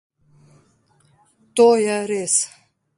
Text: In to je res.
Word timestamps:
In 1.39 1.47
to 1.55 1.67
je 1.83 1.97
res. 2.09 2.35